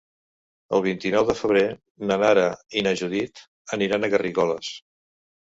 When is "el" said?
0.77-0.81